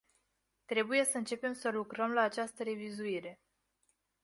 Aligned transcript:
Trebuie 0.65 1.03
să 1.03 1.17
începem 1.17 1.53
să 1.53 1.69
lucrăm 1.69 2.11
la 2.11 2.21
această 2.21 2.63
revizuire. 2.63 3.39